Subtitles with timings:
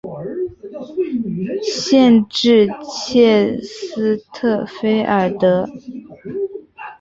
[1.67, 5.69] 县治切斯特菲尔德。